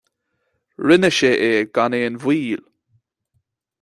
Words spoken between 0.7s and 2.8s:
Rinne sé é gan aon mhoill.